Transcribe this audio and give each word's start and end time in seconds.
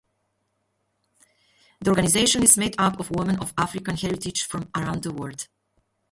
The 1.79 1.91
organisation 1.91 2.41
is 2.41 2.57
made 2.57 2.73
up 2.79 2.99
of 2.99 3.11
women 3.11 3.37
of 3.39 3.53
African 3.55 3.95
heritage 3.95 4.41
from 4.45 4.67
around 4.75 5.03
the 5.03 5.13
world. 5.13 5.45